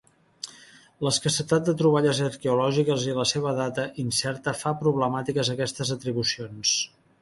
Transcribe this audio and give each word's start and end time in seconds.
L'escassetat 1.07 1.67
de 1.67 1.75
troballes 1.81 2.23
arqueològiques 2.29 3.07
i 3.11 3.15
la 3.21 3.29
seva 3.35 3.55
data 3.63 3.87
incerta 4.07 4.59
fa 4.65 4.77
problemàtiques 4.85 5.57
aquestes 5.59 5.99
atribucions. 6.01 6.79